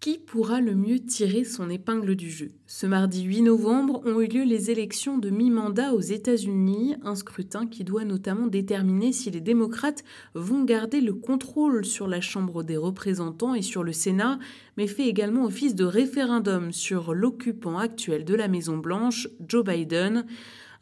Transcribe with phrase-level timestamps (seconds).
[0.00, 2.52] Qui pourra le mieux tirer son épingle du jeu?
[2.66, 7.66] Ce mardi 8 novembre ont eu lieu les élections de mi-mandat aux États-Unis, un scrutin
[7.66, 10.02] qui doit notamment déterminer si les démocrates
[10.32, 14.38] vont garder le contrôle sur la Chambre des représentants et sur le Sénat,
[14.78, 20.24] mais fait également office de référendum sur l'occupant actuel de la Maison-Blanche, Joe Biden.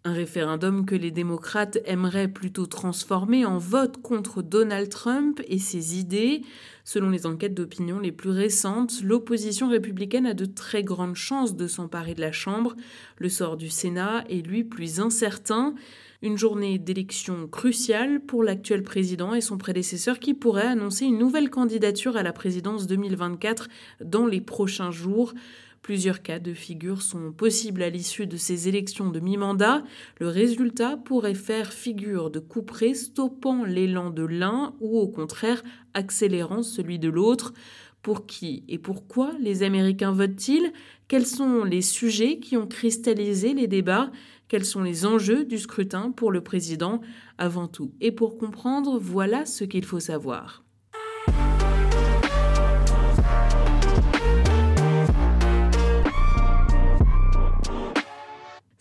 [0.08, 5.98] Un référendum que les démocrates aimeraient plutôt transformer en vote contre Donald Trump et ses
[5.98, 6.40] idées.
[6.82, 11.66] Selon les enquêtes d'opinion les plus récentes, l'opposition républicaine a de très grandes chances de
[11.66, 12.74] s'emparer de la Chambre.
[13.18, 15.74] Le sort du Sénat est lui plus incertain.
[16.22, 21.50] Une journée d'élection cruciale pour l'actuel président et son prédécesseur qui pourrait annoncer une nouvelle
[21.50, 23.68] candidature à la présidence 2024
[24.02, 25.34] dans les prochains jours.
[25.82, 29.84] Plusieurs cas de figure sont possibles à l'issue de ces élections de mi-mandat.
[30.18, 35.62] Le résultat pourrait faire figure de couperet stoppant l'élan de l'un ou au contraire
[35.94, 37.54] accélérant celui de l'autre.
[38.02, 40.72] Pour qui et pourquoi les Américains votent-ils?
[41.08, 44.10] Quels sont les sujets qui ont cristallisé les débats?
[44.46, 47.00] Quels sont les enjeux du scrutin pour le président?
[47.38, 50.64] Avant tout, et pour comprendre, voilà ce qu'il faut savoir.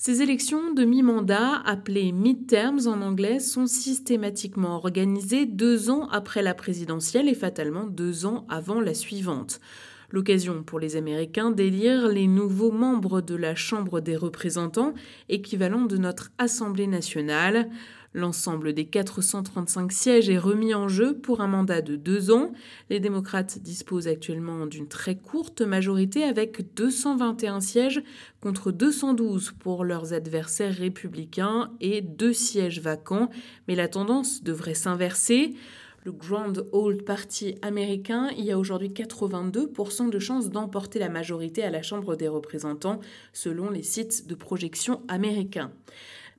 [0.07, 6.53] Ces élections de mi-mandat, appelées midterms en anglais, sont systématiquement organisées deux ans après la
[6.53, 9.59] présidentielle et fatalement deux ans avant la suivante.
[10.09, 14.93] L'occasion pour les Américains d'élire les nouveaux membres de la Chambre des représentants,
[15.27, 17.67] équivalent de notre Assemblée nationale.
[18.13, 22.51] L'ensemble des 435 sièges est remis en jeu pour un mandat de deux ans.
[22.89, 28.01] Les démocrates disposent actuellement d'une très courte majorité avec 221 sièges
[28.41, 33.29] contre 212 pour leurs adversaires républicains et deux sièges vacants.
[33.67, 35.55] Mais la tendance devrait s'inverser.
[36.07, 41.69] Le Grand Old Party américain y a aujourd'hui 82% de chances d'emporter la majorité à
[41.69, 43.01] la Chambre des représentants
[43.33, 45.69] selon les sites de projection américains.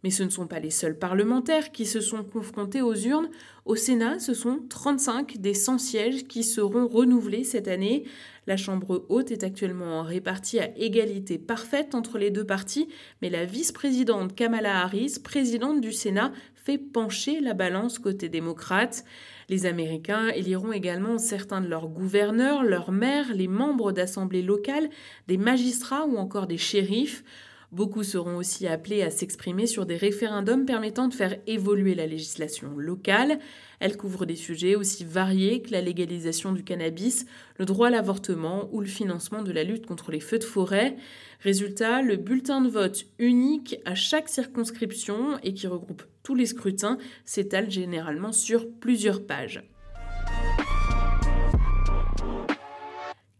[0.04, 3.28] Mais ce ne sont pas les seuls parlementaires qui se sont confrontés aux urnes.
[3.64, 8.04] Au Sénat, ce sont 35 des 100 sièges qui seront renouvelés cette année.
[8.46, 12.88] La Chambre haute est actuellement répartie à égalité parfaite entre les deux partis,
[13.20, 19.04] mais la vice-présidente Kamala Harris, présidente du Sénat, fait pencher la balance côté démocrate.
[19.48, 24.90] Les Américains éliront également certains de leurs gouverneurs, leurs maires, les membres d'assemblées locales,
[25.26, 27.24] des magistrats ou encore des shérifs.
[27.70, 32.74] Beaucoup seront aussi appelés à s'exprimer sur des référendums permettant de faire évoluer la législation
[32.78, 33.40] locale.
[33.78, 37.26] Elle couvre des sujets aussi variés que la légalisation du cannabis,
[37.58, 40.96] le droit à l'avortement ou le financement de la lutte contre les feux de forêt.
[41.40, 46.96] Résultat, le bulletin de vote unique à chaque circonscription et qui regroupe tous les scrutins
[47.26, 49.62] s'étale généralement sur plusieurs pages.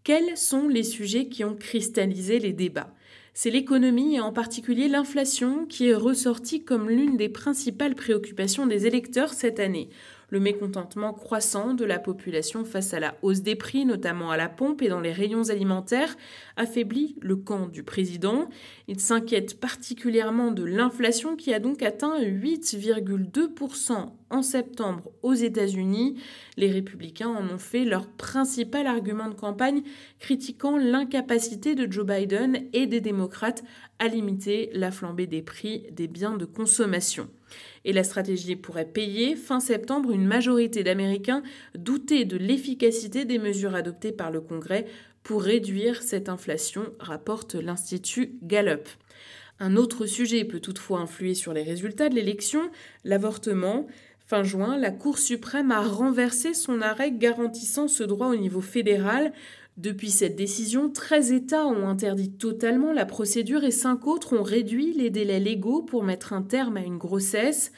[0.05, 2.95] Quels sont les sujets qui ont cristallisé les débats?
[3.41, 8.88] C'est l'économie et en particulier l'inflation qui est ressortie comme l'une des principales préoccupations des
[8.88, 9.91] électeurs cette année
[10.31, 14.49] le mécontentement croissant de la population face à la hausse des prix, notamment à la
[14.49, 16.16] pompe et dans les rayons alimentaires,
[16.56, 18.49] affaiblit le camp du président.
[18.89, 26.21] Il s'inquiète particulièrement de l'inflation qui a donc atteint 8,2% en septembre aux États-Unis.
[26.56, 29.83] Les républicains en ont fait leur principal argument de campagne,
[30.19, 33.65] critiquant l'incapacité de Joe Biden et des démocrates
[33.98, 37.28] à limiter la flambée des prix des biens de consommation.
[37.84, 39.36] Et la stratégie pourrait payer.
[39.36, 41.42] Fin septembre, une majorité d'Américains
[41.75, 44.86] doutaient de l'efficacité des mesures adoptées par le Congrès
[45.22, 48.88] pour réduire cette inflation, rapporte l'Institut Gallup.
[49.60, 52.70] Un autre sujet peut toutefois influer sur les résultats de l'élection,
[53.04, 53.86] l'avortement.
[54.26, 59.32] Fin juin, la Cour suprême a renversé son arrêt garantissant ce droit au niveau fédéral.
[59.78, 64.93] Depuis cette décision, 13 États ont interdit totalement la procédure et 5 autres ont réduit
[64.93, 67.71] les délais légaux pour mettre un terme à une grossesse.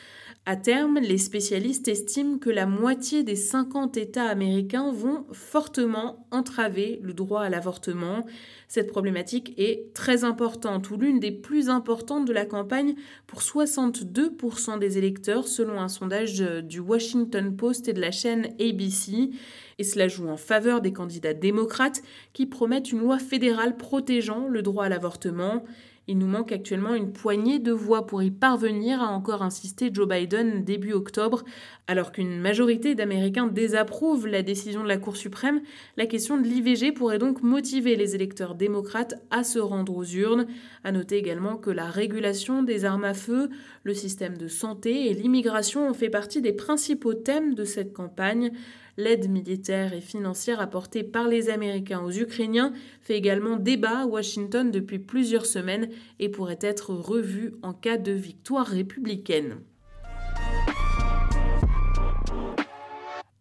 [0.46, 6.98] À terme, les spécialistes estiment que la moitié des 50 États américains vont fortement entraver
[7.02, 8.24] le droit à l'avortement.
[8.66, 12.94] Cette problématique est très importante ou l'une des plus importantes de la campagne
[13.26, 19.30] pour 62% des électeurs selon un sondage du Washington Post et de la chaîne ABC.
[19.78, 24.62] Et cela joue en faveur des candidats démocrates qui promettent une loi fédérale protégeant le
[24.62, 25.64] droit à l'avortement.
[26.10, 30.08] Il nous manque actuellement une poignée de voix pour y parvenir, a encore insisté Joe
[30.08, 31.44] Biden début octobre.
[31.86, 35.60] Alors qu'une majorité d'Américains désapprouvent la décision de la Cour suprême,
[35.96, 40.48] la question de l'IVG pourrait donc motiver les électeurs démocrates à se rendre aux urnes.
[40.82, 43.48] À noter également que la régulation des armes à feu,
[43.84, 48.50] le système de santé et l'immigration ont fait partie des principaux thèmes de cette campagne.
[48.96, 54.70] L'aide militaire et financière apportée par les Américains aux Ukrainiens fait également débat à Washington
[54.70, 55.88] depuis plusieurs semaines
[56.18, 59.60] et pourrait être revue en cas de victoire républicaine.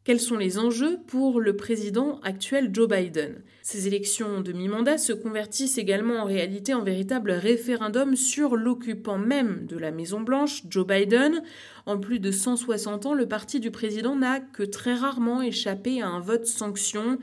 [0.05, 3.43] Quels sont les enjeux pour le président actuel Joe Biden?
[3.61, 9.65] Ces élections de mi-mandat se convertissent également en réalité en véritable référendum sur l'occupant même
[9.65, 11.43] de la Maison-Blanche, Joe Biden.
[11.85, 16.07] En plus de 160 ans, le parti du président n'a que très rarement échappé à
[16.07, 17.19] un vote sanction.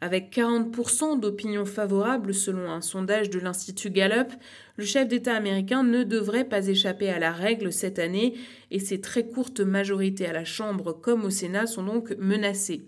[0.00, 4.32] Avec 40% d'opinion favorable selon un sondage de l'Institut Gallup,
[4.76, 8.34] le chef d'État américain ne devrait pas échapper à la règle cette année
[8.70, 12.86] et ses très courtes majorités à la Chambre comme au Sénat sont donc menacées.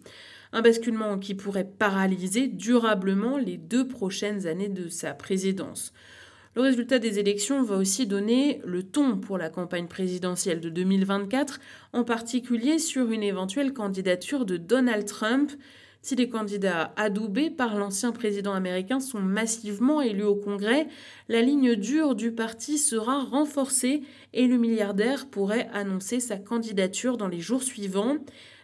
[0.52, 5.92] Un basculement qui pourrait paralyser durablement les deux prochaines années de sa présidence.
[6.56, 11.60] Le résultat des élections va aussi donner le ton pour la campagne présidentielle de 2024,
[11.92, 15.52] en particulier sur une éventuelle candidature de Donald Trump.
[16.06, 20.86] Si les candidats adoubés par l'ancien président américain sont massivement élus au Congrès,
[21.28, 27.26] la ligne dure du parti sera renforcée et le milliardaire pourrait annoncer sa candidature dans
[27.26, 28.18] les jours suivants.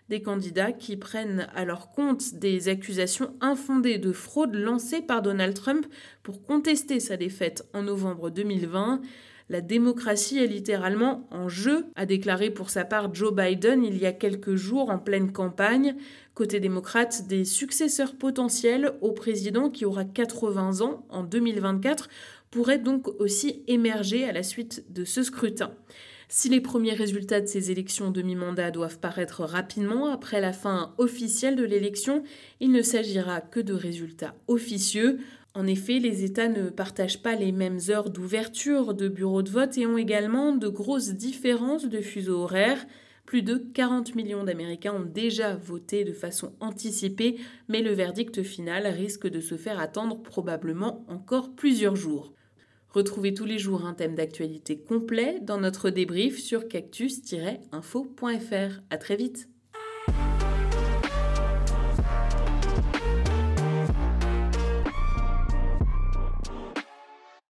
[0.09, 5.55] Des candidats qui prennent à leur compte des accusations infondées de fraude lancées par Donald
[5.55, 5.85] Trump
[6.23, 9.03] pour contester sa défaite en novembre 2020.
[9.49, 14.07] La démocratie est littéralement en jeu, a déclaré pour sa part Joe Biden il y
[14.07, 15.97] a quelques jours en pleine campagne.
[16.35, 22.09] Côté démocrate, des successeurs potentiels au président qui aura 80 ans en 2024
[22.51, 25.73] pourraient donc aussi émerger à la suite de ce scrutin.
[26.35, 31.57] Si les premiers résultats de ces élections demi-mandat doivent paraître rapidement après la fin officielle
[31.57, 32.23] de l'élection,
[32.59, 35.19] il ne s'agira que de résultats officieux.
[35.55, 39.77] En effet, les États ne partagent pas les mêmes heures d'ouverture de bureaux de vote
[39.77, 42.87] et ont également de grosses différences de fuseaux horaires.
[43.27, 47.39] Plus de 40 millions d'Américains ont déjà voté de façon anticipée,
[47.69, 52.33] mais le verdict final risque de se faire attendre probablement encore plusieurs jours.
[52.89, 58.81] Retrouvez tous les jours un thème d'actualité complet dans notre débrief sur cactus-info.fr.
[58.91, 59.52] À très vite!